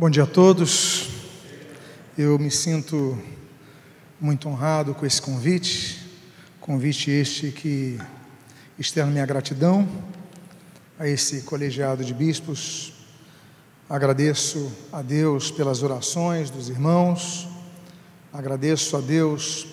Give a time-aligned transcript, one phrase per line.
[0.00, 1.08] Bom dia a todos.
[2.16, 3.18] Eu me sinto
[4.20, 6.08] muito honrado com esse convite,
[6.60, 7.98] convite este que
[8.78, 9.88] externo minha gratidão
[11.00, 12.92] a esse colegiado de bispos.
[13.90, 17.48] Agradeço a Deus pelas orações dos irmãos,
[18.32, 19.66] agradeço a Deus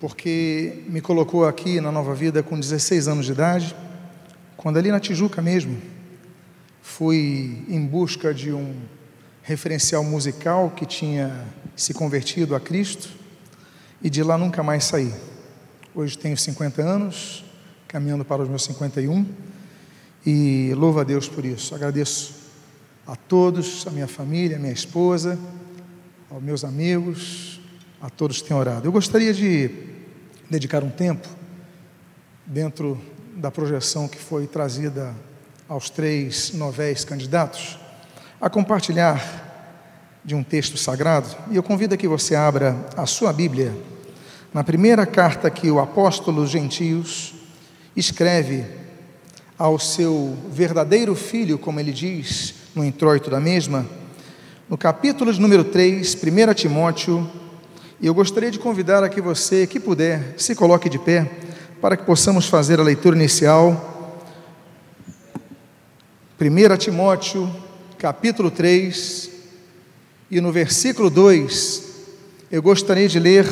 [0.00, 3.76] porque me colocou aqui na Nova Vida com 16 anos de idade,
[4.56, 5.76] quando ali na Tijuca mesmo,
[6.80, 8.74] fui em busca de um
[9.48, 13.08] referencial musical que tinha se convertido a Cristo
[14.02, 15.10] e de lá nunca mais saí.
[15.94, 17.42] Hoje tenho 50 anos,
[17.88, 19.26] caminhando para os meus 51
[20.26, 21.74] e louvo a Deus por isso.
[21.74, 22.34] Agradeço
[23.06, 25.38] a todos, a minha família, a minha esposa,
[26.30, 27.58] aos meus amigos,
[28.02, 28.86] a todos que têm orado.
[28.86, 29.70] Eu gostaria de
[30.50, 31.26] dedicar um tempo
[32.44, 33.00] dentro
[33.34, 35.14] da projeção que foi trazida
[35.66, 37.87] aos três novéis candidatos
[38.40, 39.46] a compartilhar
[40.24, 43.74] de um texto sagrado, e eu convido a que você abra a sua Bíblia
[44.52, 47.34] na primeira carta que o apóstolo gentios
[47.96, 48.64] escreve
[49.58, 53.84] ao seu verdadeiro filho, como ele diz no introito da mesma,
[54.68, 57.28] no capítulo de número 3, 1 Timóteo,
[58.00, 61.28] e eu gostaria de convidar a que você, que puder, se coloque de pé,
[61.80, 64.22] para que possamos fazer a leitura inicial.
[66.40, 67.50] 1 Timóteo,
[67.98, 69.28] capítulo 3,
[70.30, 71.82] e no versículo 2,
[72.50, 73.46] eu gostaria de ler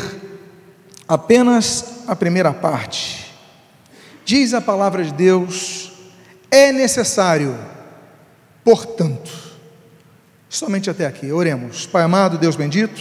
[1.09, 3.35] apenas a primeira parte.
[4.25, 5.93] Diz a palavra de Deus:
[6.49, 7.59] é necessário,
[8.63, 9.31] portanto,
[10.49, 11.85] somente até aqui, oremos.
[11.85, 13.01] Pai amado, Deus bendito,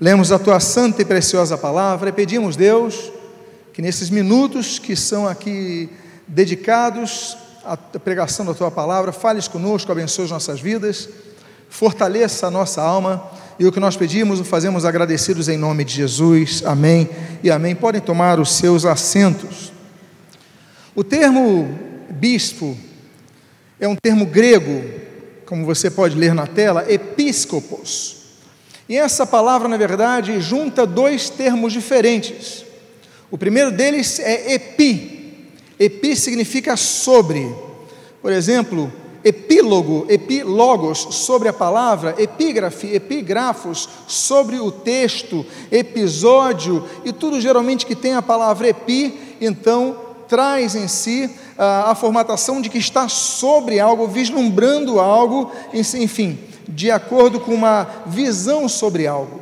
[0.00, 3.10] lemos a tua santa e preciosa palavra e pedimos, Deus,
[3.72, 5.90] que nesses minutos que são aqui
[6.28, 11.08] dedicados à pregação da tua palavra, fales conosco, abençoe as nossas vidas
[11.70, 13.30] fortaleça a nossa alma.
[13.58, 16.62] E o que nós pedimos, o fazemos agradecidos em nome de Jesus.
[16.66, 17.08] Amém
[17.42, 17.74] e amém.
[17.74, 19.72] Podem tomar os seus assentos.
[20.94, 21.78] O termo
[22.10, 22.76] bispo
[23.78, 24.82] é um termo grego,
[25.46, 28.16] como você pode ler na tela, episcopos.
[28.88, 32.64] E essa palavra, na verdade, junta dois termos diferentes.
[33.30, 35.19] O primeiro deles é epi.
[35.80, 37.56] Epi significa sobre.
[38.20, 38.92] Por exemplo,
[39.24, 47.96] epílogo, epilogos sobre a palavra, epígrafe, epígrafos sobre o texto, episódio e tudo geralmente que
[47.96, 49.96] tem a palavra epi, então
[50.28, 56.90] traz em si a, a formatação de que está sobre algo, vislumbrando algo, enfim, de
[56.90, 59.40] acordo com uma visão sobre algo.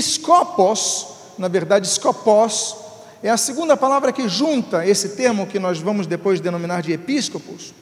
[0.00, 1.06] Scopos,
[1.36, 2.83] na verdade, scopos,
[3.24, 7.74] é a segunda palavra que junta esse termo que nós vamos depois denominar de episcopos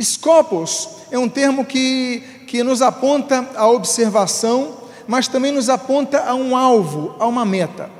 [0.00, 4.76] Scopus é um termo que, que nos aponta a observação,
[5.06, 7.90] mas também nos aponta a um alvo, a uma meta.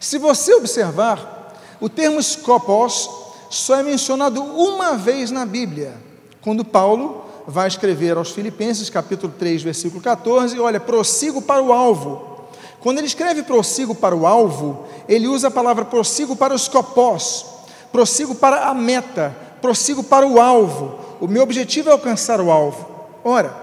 [0.00, 3.08] Se você observar, o termo scopos
[3.48, 5.94] só é mencionado uma vez na Bíblia,
[6.40, 12.35] quando Paulo vai escrever aos Filipenses, capítulo 3, versículo 14, olha, prossigo para o alvo.
[12.80, 17.46] Quando ele escreve prossigo para o alvo, ele usa a palavra prossigo para os scopos,
[17.90, 22.86] prossigo para a meta, prossigo para o alvo, o meu objetivo é alcançar o alvo.
[23.24, 23.54] Ora,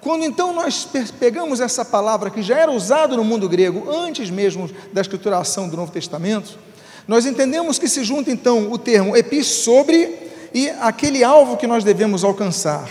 [0.00, 4.68] quando então nós pegamos essa palavra que já era usada no mundo grego, antes mesmo
[4.92, 6.58] da escrituração do Novo Testamento,
[7.06, 11.84] nós entendemos que se junta então o termo epi sobre e aquele alvo que nós
[11.84, 12.88] devemos alcançar.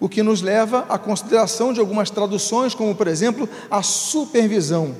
[0.00, 4.94] O que nos leva à consideração de algumas traduções, como por exemplo a supervisão.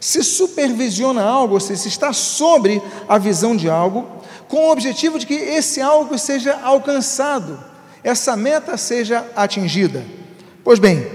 [0.00, 4.06] Se supervisiona algo, se está sobre a visão de algo,
[4.48, 7.68] com o objetivo de que esse algo seja alcançado
[8.02, 10.04] essa meta seja atingida.
[10.62, 11.06] Pois bem,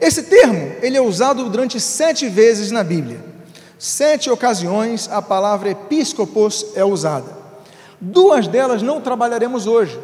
[0.00, 3.24] esse termo ele é usado durante sete vezes na Bíblia.
[3.78, 7.36] Sete ocasiões a palavra episcopos é usada.
[8.00, 9.98] Duas delas não trabalharemos hoje,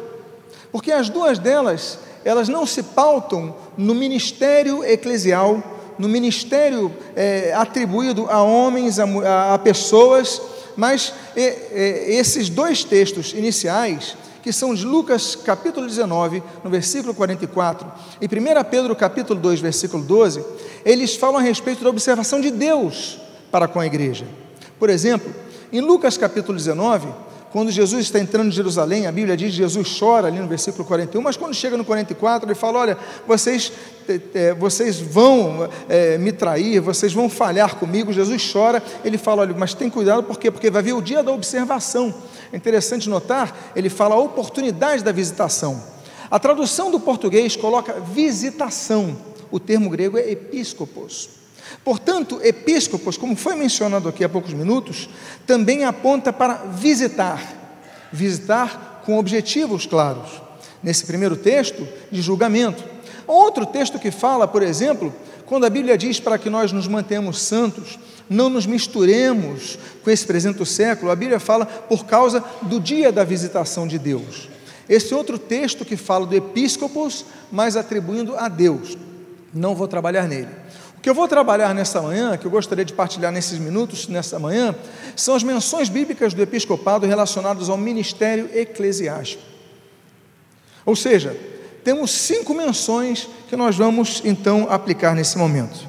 [0.71, 5.63] porque as duas delas elas não se pautam no ministério eclesial,
[5.97, 10.41] no ministério é, atribuído a homens, a, a pessoas,
[10.75, 17.15] mas é, é, esses dois textos iniciais que são de Lucas capítulo 19, no versículo
[17.15, 17.91] 44,
[18.21, 20.43] e 1 Pedro capítulo 2, versículo 12,
[20.83, 23.19] eles falam a respeito da observação de Deus
[23.51, 24.27] para com a igreja.
[24.77, 25.33] Por exemplo,
[25.73, 27.07] em Lucas capítulo 19,
[27.55, 30.83] quando Jesus está entrando em Jerusalém, a Bíblia diz que Jesus chora ali no versículo
[30.83, 33.71] 41, mas quando chega no 44, ele fala: Olha, vocês,
[34.33, 38.11] é, vocês vão é, me trair, vocês vão falhar comigo.
[38.11, 40.51] Jesus chora, ele fala: Olha, mas tem cuidado, por quê?
[40.51, 42.13] Porque vai vir o dia da observação.
[42.51, 45.81] É interessante notar, ele fala a oportunidade da visitação.
[46.29, 49.15] A tradução do português coloca visitação,
[49.49, 51.44] o termo grego é episcopos.
[51.83, 55.09] Portanto, episcopos, como foi mencionado aqui há poucos minutos,
[55.45, 57.41] também aponta para visitar,
[58.11, 60.41] visitar com objetivos claros.
[60.81, 62.83] Nesse primeiro texto, de julgamento.
[63.27, 65.13] Outro texto que fala, por exemplo,
[65.45, 70.25] quando a Bíblia diz para que nós nos mantenhamos santos, não nos misturemos com esse
[70.25, 74.49] presente século, a Bíblia fala por causa do dia da visitação de Deus.
[74.87, 78.97] Esse outro texto que fala do episcopos, mas atribuindo a Deus.
[79.53, 80.49] Não vou trabalhar nele.
[81.05, 84.73] Que eu vou trabalhar nessa manhã, que eu gostaria de partilhar nesses minutos, nessa manhã,
[85.15, 89.43] são as menções bíblicas do episcopado relacionadas ao ministério eclesiástico.
[90.83, 91.37] Ou seja,
[91.83, 95.87] temos cinco menções que nós vamos então aplicar nesse momento.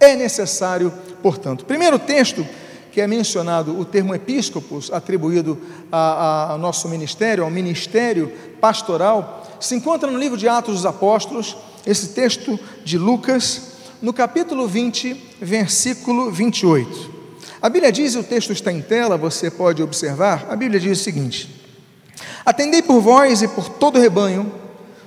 [0.00, 2.44] É necessário, portanto, primeiro texto
[2.90, 5.56] que é mencionado o termo episcopos, atribuído
[5.92, 11.56] ao nosso ministério, ao ministério pastoral, se encontra no livro de Atos dos Apóstolos,
[11.86, 17.18] esse texto de Lucas, no capítulo 20, versículo 28.
[17.60, 21.02] A Bíblia diz, o texto está em tela, você pode observar, a Bíblia diz o
[21.02, 21.48] seguinte:
[22.44, 24.52] Atendei por vós e por todo o rebanho,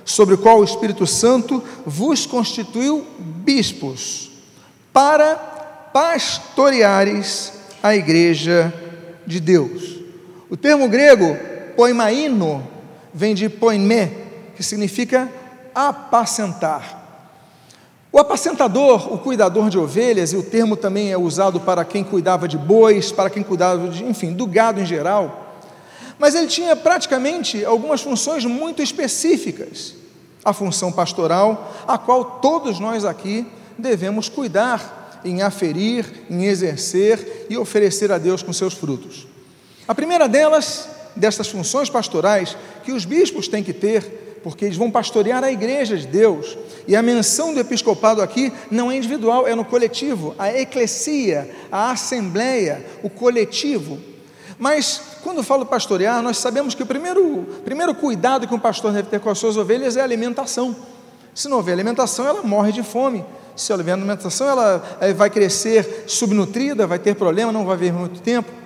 [0.04, 4.30] sobre o qual o Espírito Santo vos constituiu bispos,
[4.92, 5.36] para
[5.92, 7.52] pastoreares
[7.82, 8.72] a igreja
[9.26, 10.00] de Deus.
[10.50, 11.36] O termo grego
[11.76, 12.66] poimaino
[13.14, 14.12] vem de poimé,
[14.54, 15.30] que significa
[15.74, 17.01] apacentar.
[18.12, 22.46] O apacentador, o cuidador de ovelhas, e o termo também é usado para quem cuidava
[22.46, 25.42] de bois, para quem cuidava, de, enfim, do gado em geral
[26.22, 29.92] mas ele tinha praticamente algumas funções muito específicas.
[30.44, 33.44] A função pastoral, a qual todos nós aqui
[33.76, 39.26] devemos cuidar, em aferir, em exercer e oferecer a Deus com seus frutos.
[39.86, 44.90] A primeira delas, destas funções pastorais, que os bispos têm que ter, porque eles vão
[44.90, 49.54] pastorear a igreja de Deus, e a menção do episcopado aqui não é individual, é
[49.54, 53.98] no coletivo, a eclesia, a assembleia, o coletivo.
[54.58, 59.08] Mas quando falo pastorear, nós sabemos que o primeiro, primeiro cuidado que um pastor deve
[59.08, 60.74] ter com as suas ovelhas é a alimentação.
[61.34, 63.24] Se não houver alimentação, ela morre de fome.
[63.56, 68.20] Se houver alimentação, ela eh, vai crescer subnutrida, vai ter problema, não vai viver muito
[68.20, 68.61] tempo.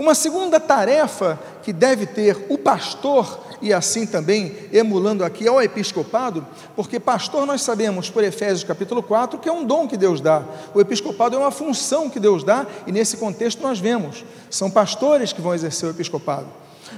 [0.00, 6.46] Uma segunda tarefa que deve ter o pastor e assim também emulando aqui ao episcopado,
[6.74, 10.42] porque pastor nós sabemos por Efésios capítulo 4 que é um dom que Deus dá.
[10.72, 15.34] O episcopado é uma função que Deus dá e nesse contexto nós vemos, são pastores
[15.34, 16.46] que vão exercer o episcopado.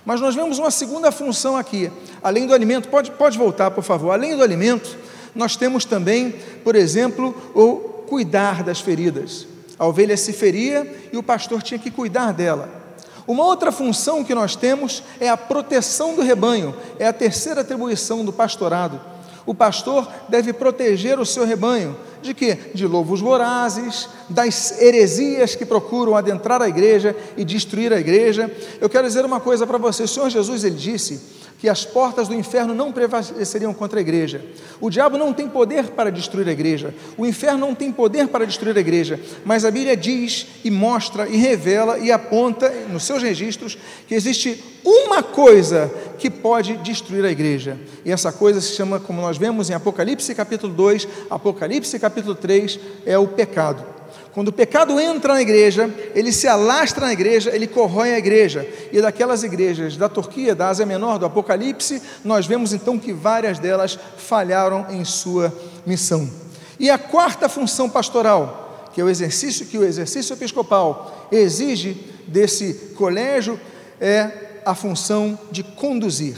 [0.06, 1.90] Mas nós vemos uma segunda função aqui,
[2.22, 4.96] além do alimento, pode, pode voltar por favor, além do alimento,
[5.34, 9.44] nós temos também, por exemplo, o cuidar das feridas.
[9.76, 12.81] A ovelha se feria e o pastor tinha que cuidar dela.
[13.26, 18.24] Uma outra função que nós temos é a proteção do rebanho, é a terceira atribuição
[18.24, 19.00] do pastorado.
[19.44, 22.56] O pastor deve proteger o seu rebanho de quê?
[22.72, 28.50] De lobos vorazes, das heresias que procuram adentrar a igreja e destruir a igreja.
[28.80, 31.20] Eu quero dizer uma coisa para você: o Senhor Jesus ele disse
[31.62, 34.44] que as portas do inferno não prevaleceriam contra a igreja.
[34.80, 38.44] O diabo não tem poder para destruir a igreja, o inferno não tem poder para
[38.44, 43.22] destruir a igreja, mas a Bíblia diz e mostra e revela e aponta nos seus
[43.22, 43.78] registros
[44.08, 45.88] que existe uma coisa
[46.18, 50.34] que pode destruir a igreja, e essa coisa se chama, como nós vemos em Apocalipse
[50.34, 53.91] capítulo 2, Apocalipse capítulo 3, é o pecado.
[54.32, 58.66] Quando o pecado entra na igreja, ele se alastra na igreja, ele corrói a igreja.
[58.90, 63.58] E daquelas igrejas da Turquia, da Ásia Menor, do Apocalipse, nós vemos então que várias
[63.58, 65.52] delas falharam em sua
[65.84, 66.28] missão.
[66.80, 71.94] E a quarta função pastoral, que é o exercício que o exercício episcopal exige
[72.26, 73.60] desse colégio,
[74.00, 74.30] é
[74.64, 76.36] a função de conduzir.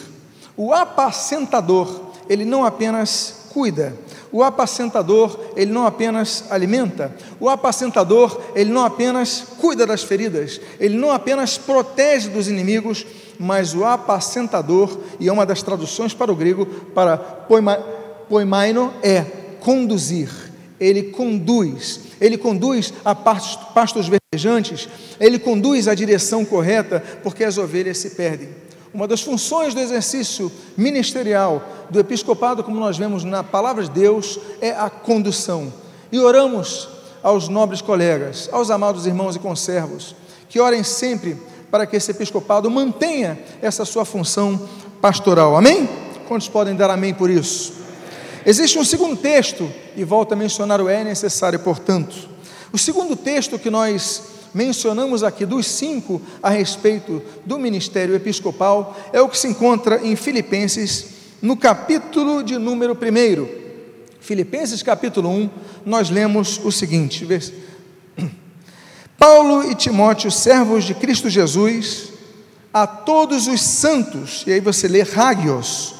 [0.57, 3.95] O apacentador, ele não apenas cuida,
[4.33, 10.99] o apacentador, ele não apenas alimenta, o apacentador, ele não apenas cuida das feridas, ele
[10.99, 13.07] não apenas protege dos inimigos,
[13.39, 17.17] mas o apacentador, e é uma das traduções para o grego, para
[18.29, 19.23] poimaino, é
[19.61, 20.31] conduzir,
[20.81, 24.89] ele conduz, ele conduz a pastos verdejantes,
[25.21, 28.64] ele conduz a direção correta, porque as ovelhas se perdem.
[28.95, 31.61] Uma das funções do exercício ministerial
[31.91, 35.73] do episcopado, como nós vemos na palavra de Deus, é a condução.
[36.13, 36.89] E oramos
[37.21, 40.15] aos nobres colegas, aos amados irmãos e conservos,
[40.49, 41.37] que orem sempre
[41.73, 44.61] para que esse episcopado mantenha essa sua função
[45.01, 45.57] pastoral.
[45.57, 45.89] Amém?
[46.29, 47.73] Quantos podem dar amém por isso?
[48.47, 52.15] Existe um segundo texto, e volto a mencionar o é necessário, portanto.
[52.73, 54.23] O segundo texto que nós
[54.55, 60.15] mencionamos aqui dos cinco a respeito do ministério episcopal é o que se encontra em
[60.15, 61.07] Filipenses,
[61.43, 63.65] no capítulo de número 1.
[64.21, 65.51] Filipenses capítulo 1,
[65.85, 67.27] nós lemos o seguinte:
[69.19, 72.13] Paulo e Timóteo, servos de Cristo Jesus,
[72.73, 75.95] a todos os santos, e aí você lê Hagios,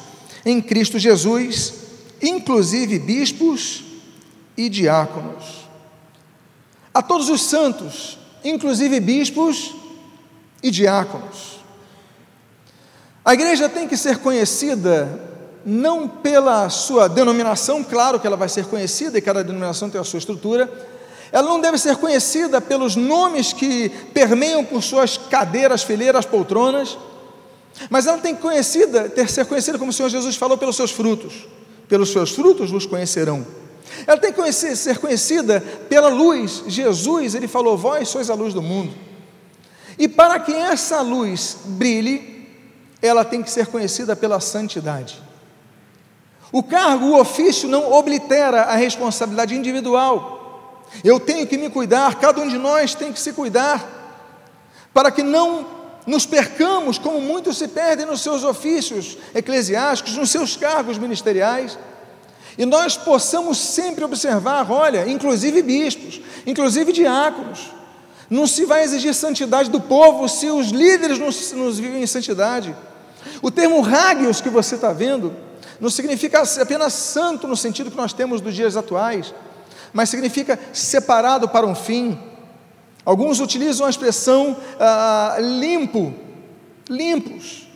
[0.45, 1.73] em Cristo Jesus,
[2.21, 3.83] inclusive bispos
[4.57, 5.65] e diáconos.
[6.93, 9.75] A todos os santos, inclusive bispos
[10.61, 11.59] e diáconos.
[13.23, 15.19] A igreja tem que ser conhecida
[15.65, 20.03] não pela sua denominação, claro que ela vai ser conhecida e cada denominação tem a
[20.03, 20.71] sua estrutura,
[21.31, 26.97] ela não deve ser conhecida pelos nomes que permeiam por suas cadeiras, fileiras, poltronas,
[27.89, 30.91] mas ela tem que conhecida, ter ser conhecida como o Senhor Jesus falou pelos seus
[30.91, 31.47] frutos.
[31.89, 33.45] Pelos seus frutos os conhecerão.
[34.05, 36.63] Ela tem que ser conhecida pela luz.
[36.67, 38.93] Jesus, ele falou: Vós sois a luz do mundo.
[39.97, 42.47] E para que essa luz brilhe,
[43.01, 45.21] ela tem que ser conhecida pela santidade.
[46.51, 50.85] O cargo, o ofício não oblitera a responsabilidade individual.
[51.03, 53.85] Eu tenho que me cuidar, cada um de nós tem que se cuidar,
[54.93, 55.67] para que não
[56.05, 61.77] nos percamos como muitos se perdem nos seus ofícios eclesiásticos, nos seus cargos ministeriais.
[62.57, 67.71] E nós possamos sempre observar, olha, inclusive bispos, inclusive diáconos,
[68.29, 72.75] não se vai exigir santidade do povo se os líderes nos, nos vivem em santidade.
[73.41, 75.33] O termo hagios que você está vendo
[75.79, 79.33] não significa apenas santo no sentido que nós temos dos dias atuais,
[79.93, 82.17] mas significa separado para um fim.
[83.03, 86.13] Alguns utilizam a expressão ah, limpo,
[86.89, 87.67] limpos.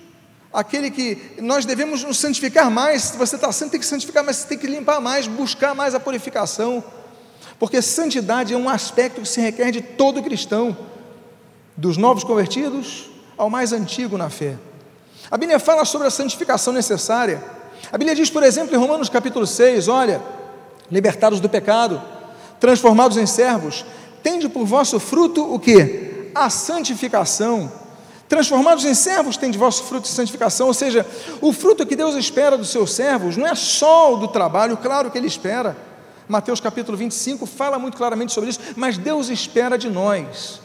[0.51, 3.03] Aquele que nós devemos nos santificar mais.
[3.03, 5.93] Se você está santo, tem que santificar, mas você tem que limpar mais, buscar mais
[5.93, 6.83] a purificação.
[7.59, 10.75] Porque santidade é um aspecto que se requer de todo cristão,
[11.77, 14.57] dos novos convertidos ao mais antigo na fé.
[15.29, 17.43] A Bíblia fala sobre a santificação necessária.
[17.91, 20.21] A Bíblia diz, por exemplo, em Romanos capítulo 6, olha,
[20.89, 22.01] libertados do pecado,
[22.59, 23.85] transformados em servos,
[24.23, 26.31] tende por vosso fruto o que?
[26.33, 27.71] A santificação.
[28.29, 31.05] Transformados em servos, tem de vosso fruto de santificação, ou seja,
[31.41, 35.09] o fruto que Deus espera dos seus servos não é só o do trabalho, claro
[35.09, 35.75] que Ele espera.
[36.27, 40.61] Mateus capítulo 25 fala muito claramente sobre isso, mas Deus espera de nós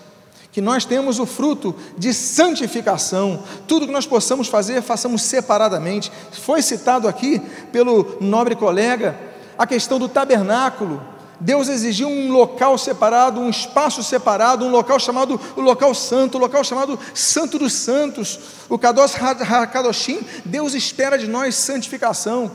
[0.54, 3.42] que nós temos o fruto de santificação.
[3.66, 6.12] Tudo que nós possamos fazer, façamos separadamente.
[6.30, 7.42] Foi citado aqui
[7.72, 9.18] pelo nobre colega
[9.58, 11.02] a questão do tabernáculo.
[11.44, 16.40] Deus exigiu um local separado, um espaço separado, um local chamado o local santo, o
[16.40, 20.20] local chamado Santo dos Santos, o Kadosh HaKadoshim.
[20.42, 22.50] Deus espera de nós santificação.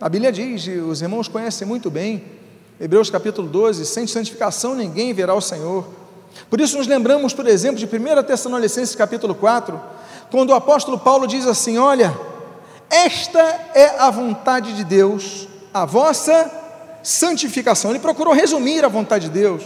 [0.00, 2.24] A Bíblia diz, os irmãos conhecem muito bem,
[2.78, 5.88] Hebreus capítulo 12: sem santificação ninguém verá o Senhor.
[6.48, 9.80] Por isso nos lembramos, por exemplo, de 1 Tessalonicenses capítulo 4,
[10.30, 12.16] quando o apóstolo Paulo diz assim: Olha,
[12.88, 13.40] esta
[13.74, 16.59] é a vontade de Deus, a vossa
[17.02, 17.90] santificação.
[17.90, 19.64] Ele procurou resumir a vontade de Deus.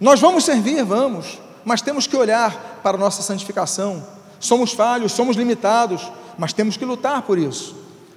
[0.00, 4.06] Nós vamos servir, vamos, mas temos que olhar para a nossa santificação.
[4.38, 7.74] Somos falhos, somos limitados, mas temos que lutar por isso.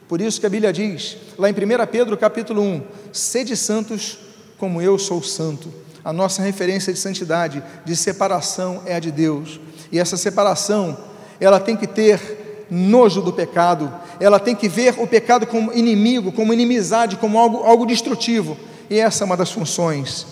[0.08, 1.56] Por isso que a Bíblia diz, lá em 1
[1.92, 2.84] Pedro capítulo 1,
[3.14, 4.18] sede santos
[4.58, 5.72] como eu sou santo.
[6.04, 9.60] A nossa referência de santidade, de separação é a de Deus.
[9.92, 10.98] E essa separação,
[11.40, 16.32] ela tem que ter nojo do pecado, ela tem que ver o pecado como inimigo,
[16.32, 18.58] como inimizade, como algo, algo destrutivo.
[18.90, 20.28] E essa é uma das funções.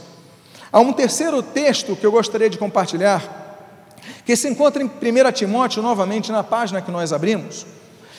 [0.71, 3.65] Há um terceiro texto que eu gostaria de compartilhar,
[4.25, 7.65] que se encontra em 1 Timóteo, novamente na página que nós abrimos.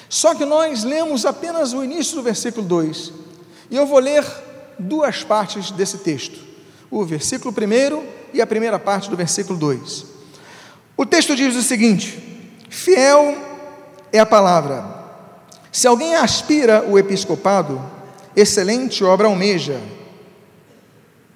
[0.09, 3.13] Só que nós lemos apenas o início do versículo 2.
[3.71, 4.25] E eu vou ler
[4.79, 6.49] duas partes desse texto
[6.91, 10.07] o versículo 1 e a primeira parte do versículo 2.
[10.97, 12.19] O texto diz o seguinte:
[12.69, 13.37] Fiel
[14.13, 14.98] é a palavra.
[15.79, 17.81] Se alguém aspira o episcopado,
[18.35, 19.81] excelente obra almeja.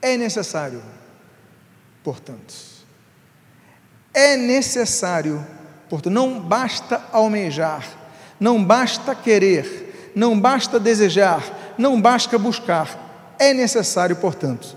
[0.02, 0.82] É necessário,
[2.02, 2.52] portanto.
[4.12, 5.46] É necessário,
[5.88, 7.86] portanto, não basta almejar,
[8.40, 13.36] não basta querer, não basta desejar, não basta buscar.
[13.38, 14.76] É necessário, portanto,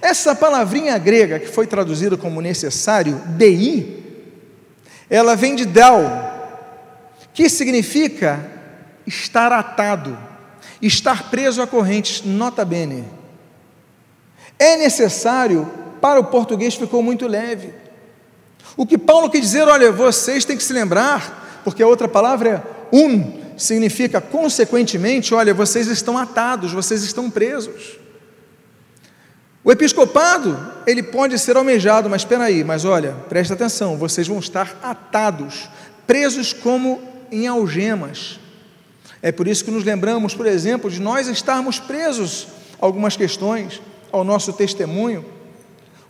[0.00, 4.30] essa palavrinha grega que foi traduzida como necessário, dei,
[5.10, 6.04] ela vem de dal,
[7.34, 8.61] que significa
[9.06, 10.16] estar atado,
[10.80, 13.04] estar preso a correntes, nota bene.
[14.58, 17.72] É necessário, para o português ficou muito leve.
[18.76, 22.48] O que Paulo quer dizer, olha, vocês têm que se lembrar, porque a outra palavra
[22.48, 27.98] é um, significa consequentemente, olha, vocês estão atados, vocês estão presos.
[29.64, 34.40] O episcopado, ele pode ser almejado, mas espera aí, mas olha, presta atenção, vocês vão
[34.40, 35.68] estar atados,
[36.06, 38.40] presos como em algemas.
[39.22, 42.48] É por isso que nos lembramos, por exemplo, de nós estarmos presos
[42.80, 45.24] algumas questões ao nosso testemunho.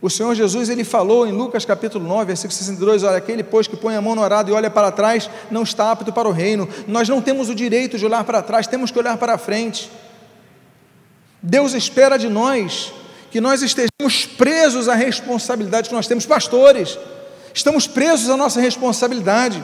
[0.01, 3.77] O Senhor Jesus, ele falou em Lucas capítulo 9, versículo 62, olha, aquele pois que
[3.77, 6.67] põe a mão no arado e olha para trás, não está apto para o reino.
[6.87, 9.89] Nós não temos o direito de olhar para trás, temos que olhar para frente.
[11.41, 12.91] Deus espera de nós
[13.31, 16.99] que nós estejamos presos à responsabilidade que nós temos, pastores,
[17.53, 19.63] estamos presos à nossa responsabilidade.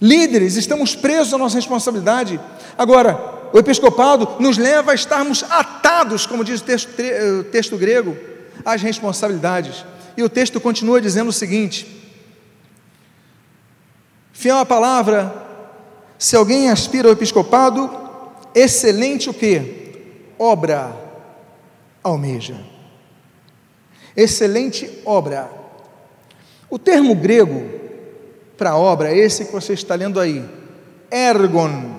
[0.00, 2.38] Líderes, estamos presos à nossa responsabilidade.
[2.76, 6.90] Agora, o episcopado nos leva a estarmos atados, como diz o texto,
[7.40, 8.16] o texto grego,
[8.64, 9.84] as responsabilidades.
[10.16, 11.86] E o texto continua dizendo o seguinte:
[14.32, 15.34] Fiel à palavra,
[16.18, 17.90] se alguém aspira ao episcopado,
[18.54, 19.94] excelente o que?
[20.38, 20.94] Obra
[22.02, 22.60] almeja.
[24.14, 25.50] Excelente obra.
[26.68, 27.85] O termo grego
[28.56, 30.44] para obra é esse que você está lendo aí,
[31.10, 31.96] ergon.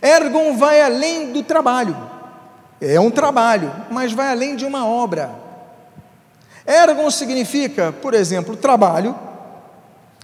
[0.00, 1.96] Ergon vai além do trabalho.
[2.80, 5.30] É um trabalho, mas vai além de uma obra.
[6.66, 9.14] Ergon significa, por exemplo, trabalho,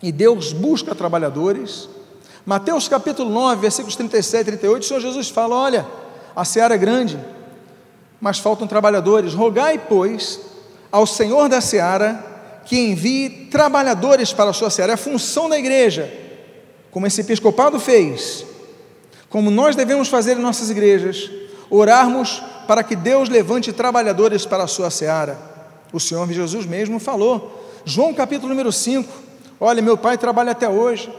[0.02, 1.88] e Deus busca trabalhadores.
[2.44, 5.86] Mateus capítulo 9, versículos 37 e 38, o Senhor Jesus fala: Olha,
[6.34, 7.18] a seara é grande,
[8.20, 9.34] mas faltam trabalhadores.
[9.34, 10.40] Rogai, pois,
[10.90, 12.35] ao Senhor da seara
[12.66, 14.92] que envie trabalhadores para a sua seara.
[14.92, 16.12] É a função da igreja,
[16.90, 18.44] como esse episcopado fez,
[19.30, 21.30] como nós devemos fazer em nossas igrejas
[21.70, 25.38] orarmos para que Deus levante trabalhadores para a sua seara.
[25.92, 29.08] O Senhor Jesus mesmo falou, João capítulo número 5,
[29.60, 31.12] olha, meu pai trabalha até hoje.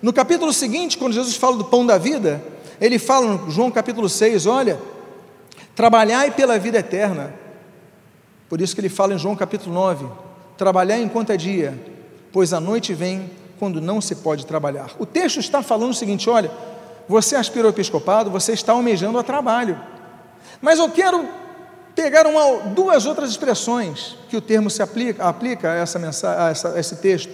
[0.00, 2.42] No capítulo seguinte, quando Jesus fala do pão da vida,
[2.80, 4.78] ele fala no João capítulo 6, olha,
[5.74, 7.34] trabalhai pela vida eterna.
[8.48, 10.06] Por isso que ele fala em João capítulo 9,
[10.56, 11.78] trabalhai enquanto é dia,
[12.32, 14.90] pois a noite vem quando não se pode trabalhar.
[14.98, 16.50] O texto está falando o seguinte, olha,
[17.08, 19.78] você aspirou ao episcopado, você está almejando a trabalho.
[20.60, 21.28] Mas eu quero
[21.94, 26.50] pegar uma, duas outras expressões que o termo se aplica, aplica a, essa mensagem, a,
[26.50, 27.32] essa, a esse texto.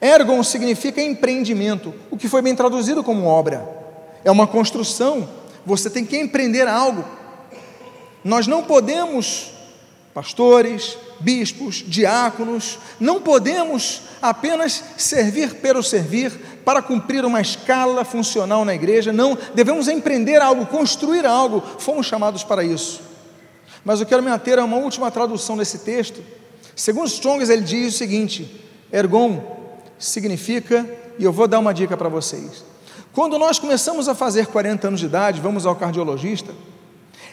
[0.00, 3.66] Ergon significa empreendimento, o que foi bem traduzido como obra.
[4.24, 5.28] É uma construção,
[5.64, 7.04] você tem que empreender algo.
[8.22, 9.50] Nós não podemos,
[10.14, 16.32] pastores, bispos, diáconos, não podemos apenas servir pelo servir
[16.64, 22.42] para cumprir uma escala funcional na igreja, não, devemos empreender algo, construir algo, fomos chamados
[22.42, 23.02] para isso.
[23.84, 26.22] Mas eu quero me ater a uma última tradução desse texto.
[26.76, 29.42] Segundo Strongs, ele diz o seguinte: ergon
[29.98, 30.86] significa,
[31.18, 32.64] e eu vou dar uma dica para vocês.
[33.12, 36.52] Quando nós começamos a fazer 40 anos de idade, vamos ao cardiologista,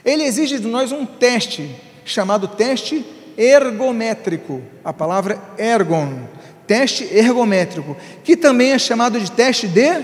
[0.04, 3.06] ele exige de nós um teste chamado teste
[3.38, 6.28] ergométrico, a palavra ergon,
[6.66, 10.04] teste ergométrico, que também é chamado de teste de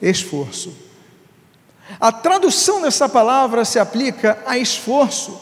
[0.00, 0.72] esforço.
[1.98, 5.40] A tradução dessa palavra se aplica a esforço.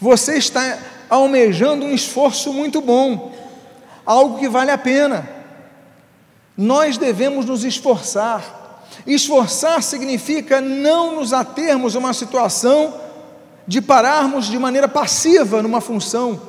[0.00, 0.78] Você está
[1.10, 3.32] almejando um esforço muito bom,
[4.04, 5.28] algo que vale a pena.
[6.56, 8.56] Nós devemos nos esforçar.
[9.06, 13.07] Esforçar significa não nos atermos a uma situação
[13.68, 16.40] de pararmos de maneira passiva numa função,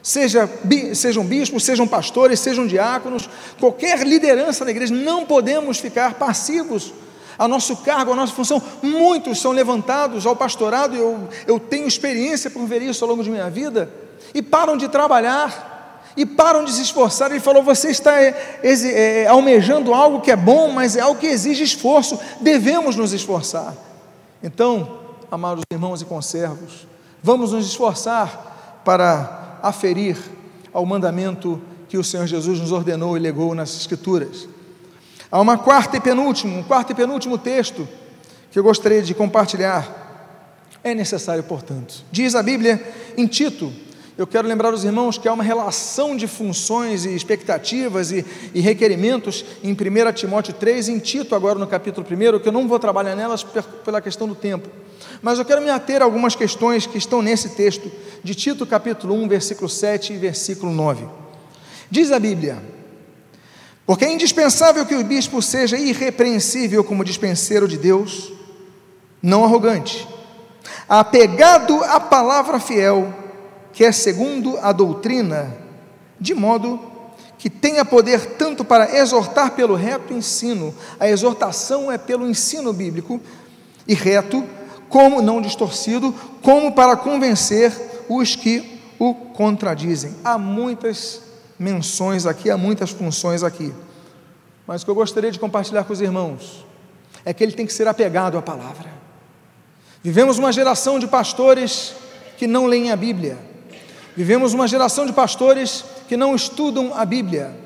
[0.00, 0.48] seja,
[0.94, 3.28] sejam bispos, sejam pastores, sejam diáconos,
[3.58, 6.94] qualquer liderança da igreja, não podemos ficar passivos
[7.36, 8.62] a nosso cargo, a nossa função.
[8.80, 13.30] Muitos são levantados ao pastorado, eu, eu tenho experiência por ver isso ao longo de
[13.30, 13.92] minha vida,
[14.32, 17.32] e param de trabalhar, e param de se esforçar.
[17.32, 21.26] Ele falou: você está é, é, almejando algo que é bom, mas é algo que
[21.26, 23.74] exige esforço, devemos nos esforçar.
[24.40, 25.00] Então,
[25.30, 26.86] amados irmãos e conservos,
[27.22, 30.16] vamos nos esforçar para aferir
[30.72, 34.48] ao mandamento que o Senhor Jesus nos ordenou e legou nas Escrituras.
[35.30, 37.86] Há uma quarta e penúltimo, um quarto e penúltimo texto
[38.50, 39.98] que eu gostaria de compartilhar.
[40.82, 42.04] É necessário, portanto.
[42.10, 42.82] Diz a Bíblia
[43.16, 43.72] em Tito,
[44.20, 48.60] eu quero lembrar os irmãos que há uma relação de funções e expectativas e, e,
[48.60, 52.78] requerimentos em 1 Timóteo 3, em Tito, agora no capítulo 1, que eu não vou
[52.78, 53.42] trabalhar nelas
[53.82, 54.68] pela questão do tempo.
[55.22, 57.90] Mas eu quero me ater a algumas questões que estão nesse texto,
[58.22, 61.08] de Tito capítulo 1, versículo 7 e versículo 9.
[61.90, 62.62] Diz a Bíblia:
[63.86, 68.30] Porque é indispensável que o bispo seja irrepreensível como dispenseiro de Deus,
[69.22, 70.06] não arrogante,
[70.86, 73.19] apegado à palavra fiel,
[73.72, 75.56] que é segundo a doutrina,
[76.18, 76.80] de modo
[77.38, 83.20] que tenha poder tanto para exortar pelo reto ensino, a exortação é pelo ensino bíblico
[83.88, 84.44] e reto,
[84.90, 87.72] como não distorcido, como para convencer
[88.08, 90.14] os que o contradizem.
[90.22, 91.22] Há muitas
[91.58, 93.72] menções aqui, há muitas funções aqui.
[94.66, 96.66] Mas o que eu gostaria de compartilhar com os irmãos
[97.24, 98.90] é que ele tem que ser apegado à palavra.
[100.02, 101.94] Vivemos uma geração de pastores
[102.36, 103.38] que não leem a Bíblia.
[104.20, 107.56] Vivemos uma geração de pastores que não estudam a Bíblia.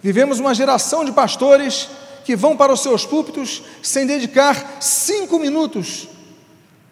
[0.00, 1.86] Vivemos uma geração de pastores
[2.24, 6.08] que vão para os seus púlpitos sem dedicar cinco minutos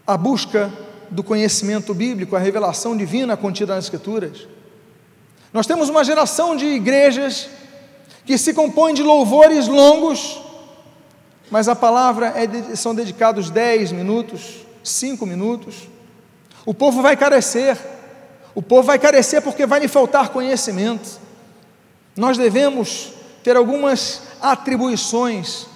[0.07, 0.71] à busca
[1.11, 4.47] do conhecimento bíblico, à revelação divina contida nas Escrituras.
[5.51, 7.49] Nós temos uma geração de igrejas
[8.27, 10.43] que se compõe de louvores longos,
[11.51, 15.89] mas a palavra é, são dedicados dez minutos, cinco minutos.
[16.67, 17.79] O povo vai carecer,
[18.57, 21.21] o povo vai carecer porque vai lhe faltar conhecimento.
[22.17, 23.13] Nós devemos
[23.45, 25.67] ter algumas atribuições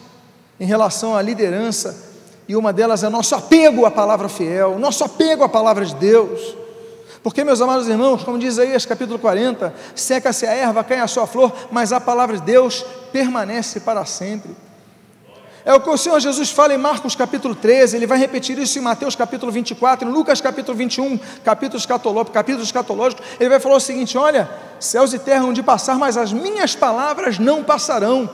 [0.59, 2.09] em relação à liderança,
[2.49, 6.57] e uma delas é nosso apego à palavra fiel, nosso apego à palavra de Deus.
[7.23, 11.27] Porque, meus amados irmãos, como diz Isaías capítulo 40, seca-se a erva, cai a sua
[11.27, 14.57] flor, mas a palavra de Deus permanece para sempre.
[15.65, 18.79] É o que o Senhor Jesus fala em Marcos capítulo 13, ele vai repetir isso
[18.79, 23.77] em Mateus capítulo 24, em Lucas capítulo 21, capítulo escatológico, capítulo escatológico, ele vai falar
[23.77, 28.29] o seguinte: olha, céus e terra hão de passar, mas as minhas palavras não passarão.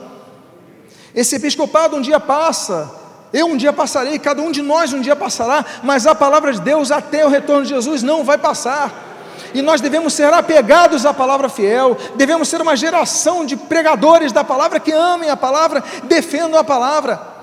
[1.13, 2.89] Esse episcopado um dia passa,
[3.33, 6.61] eu um dia passarei, cada um de nós um dia passará, mas a palavra de
[6.61, 9.06] Deus até o retorno de Jesus não vai passar
[9.53, 14.43] e nós devemos ser apegados à palavra fiel, devemos ser uma geração de pregadores da
[14.43, 17.35] palavra que amem a palavra, defendam a palavra.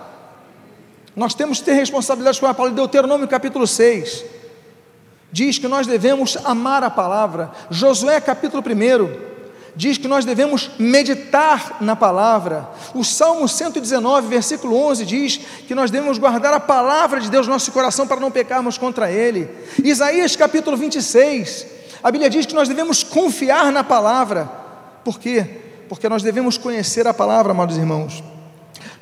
[1.17, 2.77] Nós temos que ter responsabilidade com a palavra.
[2.77, 4.25] Deuteronômio capítulo 6
[5.31, 7.51] diz que nós devemos amar a palavra.
[7.71, 9.35] Josué capítulo 1
[9.77, 12.69] diz que nós devemos meditar na palavra.
[12.95, 17.53] O Salmo 119, versículo 11 diz que nós devemos guardar a palavra de Deus no
[17.53, 19.49] nosso coração para não pecarmos contra ele.
[19.83, 21.74] Isaías capítulo 26
[22.05, 24.45] a Bíblia diz que nós devemos confiar na palavra.
[25.03, 25.47] Por quê?
[25.89, 28.23] Porque nós devemos conhecer a palavra, amados irmãos.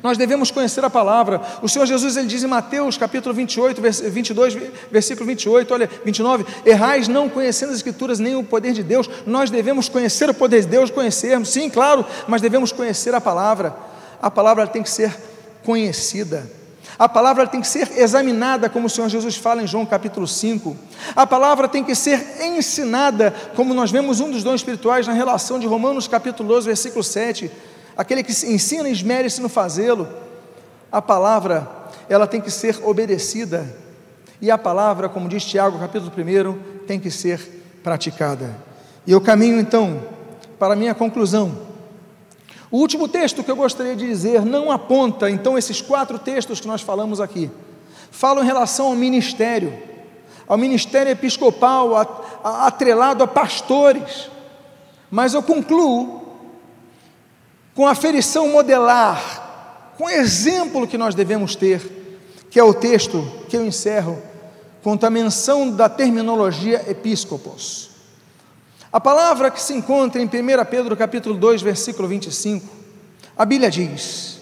[0.01, 1.41] Nós devemos conhecer a palavra.
[1.61, 4.57] O Senhor Jesus ele diz em Mateus capítulo 28, 22,
[4.89, 9.09] versículo 28, olha, 29, errais não conhecendo as escrituras nem o poder de Deus.
[9.25, 13.75] Nós devemos conhecer o poder de Deus, conhecermos, sim, claro, mas devemos conhecer a palavra.
[14.21, 15.13] A palavra tem que ser
[15.61, 16.49] conhecida.
[16.97, 20.75] A palavra tem que ser examinada, como o Senhor Jesus fala em João capítulo 5.
[21.15, 25.59] A palavra tem que ser ensinada, como nós vemos um dos dons espirituais na relação
[25.59, 27.51] de Romanos capítulo 12, versículo 7.
[27.97, 30.07] Aquele que ensina, esmere-se no fazê-lo.
[30.91, 31.67] A palavra,
[32.07, 33.65] ela tem que ser obedecida.
[34.39, 38.55] E a palavra, como diz Tiago capítulo 1, tem que ser praticada.
[39.05, 40.01] E eu caminho então
[40.59, 41.72] para a minha conclusão.
[42.73, 46.67] O último texto que eu gostaria de dizer não aponta, então, esses quatro textos que
[46.67, 47.51] nós falamos aqui.
[48.09, 49.77] Falam em relação ao ministério,
[50.47, 51.95] ao ministério episcopal,
[52.43, 54.27] atrelado a pastores.
[55.11, 56.23] Mas eu concluo
[57.75, 61.79] com a aferição modelar, com o exemplo que nós devemos ter,
[62.49, 64.19] que é o texto que eu encerro,
[64.81, 67.92] com a menção da terminologia episcopos.
[68.93, 70.29] A palavra que se encontra em 1
[70.69, 72.63] Pedro capítulo 2, versículo 25,
[73.35, 74.39] a Bíblia diz: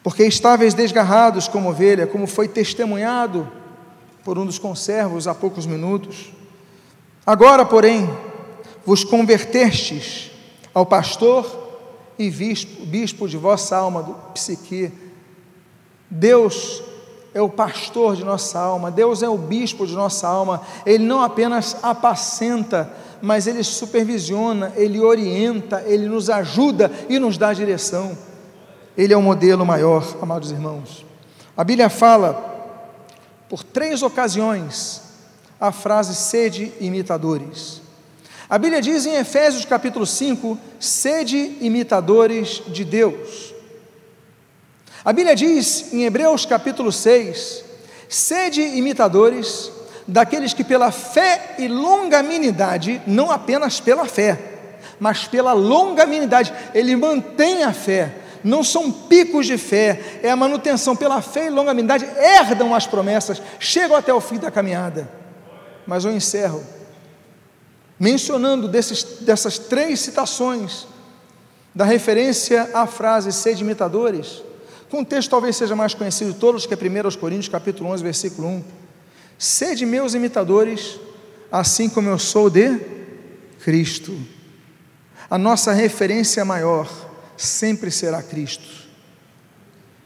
[0.00, 3.50] Porque estáveis desgarrados como ovelha, como foi testemunhado
[4.22, 6.32] por um dos conservos há poucos minutos.
[7.26, 8.08] Agora, porém,
[8.84, 10.30] vos convertestes
[10.72, 11.82] ao pastor
[12.16, 14.92] e bispo, bispo de vossa alma, do psique.
[16.08, 16.80] Deus
[17.36, 21.20] é o pastor de nossa alma, Deus é o bispo de nossa alma, Ele não
[21.20, 28.16] apenas apacenta mas Ele supervisiona, Ele orienta, Ele nos ajuda e nos dá direção.
[28.96, 31.04] Ele é o modelo maior, amados irmãos.
[31.56, 32.34] A Bíblia fala,
[33.48, 35.02] por três ocasiões,
[35.60, 37.82] a frase sede imitadores.
[38.48, 43.55] A Bíblia diz em Efésios capítulo 5: sede imitadores de Deus.
[45.06, 47.62] A Bíblia diz em Hebreus capítulo 6:
[48.08, 49.70] sede imitadores
[50.04, 54.36] daqueles que pela fé e longanimidade, não apenas pela fé,
[54.98, 60.96] mas pela longanimidade, ele mantém a fé, não são picos de fé, é a manutenção.
[60.96, 65.08] Pela fé e longanimidade, herdam as promessas, chegam até o fim da caminhada.
[65.86, 66.64] Mas eu encerro
[67.96, 70.84] mencionando desses, dessas três citações
[71.72, 74.42] da referência à frase sede imitadores,
[74.90, 78.02] com um texto talvez seja mais conhecido de todos, que é 1 Coríntios capítulo 11,
[78.02, 78.64] versículo 1
[79.38, 80.98] Sede meus imitadores,
[81.52, 82.80] assim como eu sou de
[83.62, 84.16] Cristo.
[85.28, 86.90] A nossa referência maior
[87.36, 88.86] sempre será Cristo.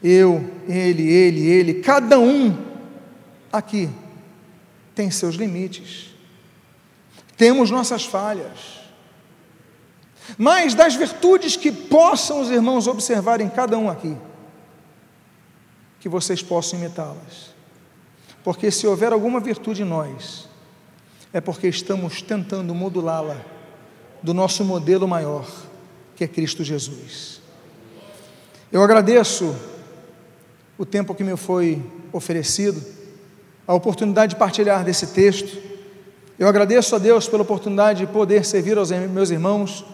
[0.03, 2.57] Eu, ele, ele, ele, cada um
[3.53, 3.89] aqui
[4.95, 6.07] tem seus limites.
[7.37, 8.81] Temos nossas falhas.
[10.37, 14.15] Mas das virtudes que possam os irmãos observar em cada um aqui,
[16.01, 17.53] que vocês possam imitá-las
[18.43, 20.49] Porque se houver alguma virtude em nós,
[21.31, 23.39] é porque estamos tentando modulá-la
[24.21, 25.47] do nosso modelo maior,
[26.15, 27.39] que é Cristo Jesus.
[28.71, 29.55] Eu agradeço
[30.75, 32.83] o tempo que me foi oferecido,
[33.67, 35.55] a oportunidade de partilhar desse texto.
[36.39, 39.85] Eu agradeço a Deus pela oportunidade de poder servir aos meus irmãos,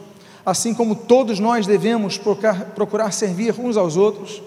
[0.46, 4.42] assim como todos nós devemos procurar, procurar servir uns aos outros,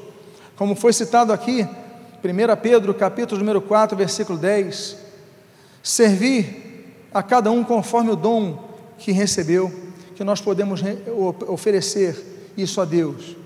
[0.61, 1.67] como foi citado aqui,
[2.23, 4.95] 1 Pedro, capítulo número 4, versículo 10.
[5.83, 8.63] Servir a cada um conforme o dom
[8.99, 9.73] que recebeu,
[10.15, 10.83] que nós podemos
[11.49, 13.39] oferecer isso a Deus,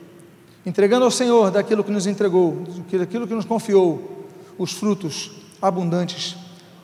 [0.67, 4.27] entregando ao Senhor daquilo que nos entregou, daquilo que nos confiou,
[4.59, 5.31] os frutos
[5.63, 6.35] abundantes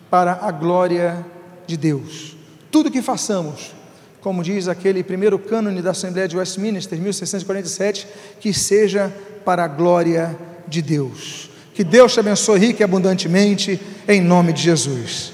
[0.08, 1.26] para a glória
[1.66, 2.36] de Deus.
[2.70, 3.72] Tudo que façamos,
[4.20, 8.06] como diz aquele primeiro cânone da Assembleia de Westminster, 1647,
[8.38, 9.12] que seja
[9.44, 10.36] para a glória
[10.68, 11.50] de Deus.
[11.74, 15.32] Que Deus te abençoe rica e abundantemente, em nome de Jesus.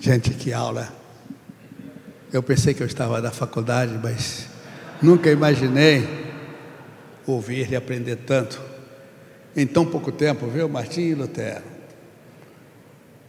[0.00, 0.92] Gente, que aula.
[2.32, 4.46] Eu pensei que eu estava na faculdade, mas
[5.02, 6.08] nunca imaginei
[7.26, 8.71] ouvir e aprender tanto
[9.56, 11.64] em tão pouco tempo, viu, Martim Lutero?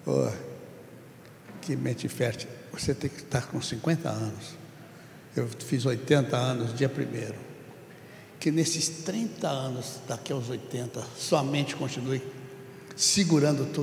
[0.05, 0.29] Oh,
[1.61, 2.49] que mente fértil.
[2.71, 4.55] Você tem que estar com 50 anos.
[5.35, 7.35] Eu fiz 80 anos, dia primeiro.
[8.39, 12.21] Que nesses 30 anos, daqui aos 80, sua mente continue
[12.95, 13.71] segurando tudo.